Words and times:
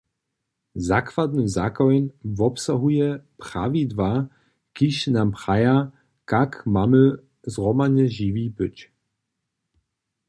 Zakładny 0.75 1.47
zakoń 1.49 2.09
wobsahuje 2.23 3.19
prawidła, 3.37 4.27
kiž 4.73 5.07
nam 5.07 5.31
praja, 5.39 5.75
kak 6.31 6.51
mamy 6.75 7.11
zhromadnje 7.51 8.05
žiwi 8.09 8.45
być. 8.57 8.77